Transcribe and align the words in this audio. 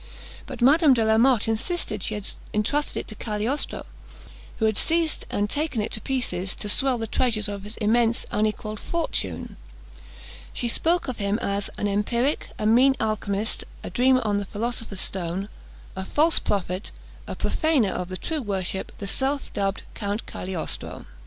But 0.47 0.63
Madame 0.63 0.95
de 0.95 1.05
la 1.05 1.19
Motte 1.19 1.47
insisted 1.47 1.99
that 2.01 2.03
she 2.05 2.15
had 2.15 2.25
entrusted 2.55 2.97
it 3.01 3.07
to 3.09 3.13
Cagliostro, 3.13 3.85
who 4.57 4.65
had 4.65 4.75
seized 4.75 5.27
and 5.29 5.47
taken 5.47 5.79
it 5.79 5.91
to 5.91 6.01
pieces, 6.01 6.55
to 6.55 6.67
"swell 6.67 6.97
the 6.97 7.05
treasures 7.05 7.47
of 7.47 7.61
his 7.65 7.77
immense 7.77 8.25
unequalled 8.31 8.79
fortune." 8.79 9.57
She 10.53 10.67
spoke 10.67 11.07
of 11.07 11.17
him 11.19 11.37
as 11.37 11.69
"an 11.77 11.87
empiric, 11.87 12.47
a 12.57 12.65
mean 12.65 12.95
alchymist, 12.99 13.63
a 13.83 13.91
dreamer 13.91 14.25
on 14.25 14.37
the 14.37 14.45
philosopher's 14.45 15.01
stone, 15.01 15.49
a 15.95 16.03
false 16.03 16.39
prophet, 16.39 16.89
a 17.27 17.35
profaner 17.35 17.91
of 17.91 18.09
the 18.09 18.17
true 18.17 18.41
worship, 18.41 18.91
the 18.97 19.05
self 19.05 19.53
dubbed 19.53 19.83
Count 19.93 20.25
Cagliostro!" 20.25 21.05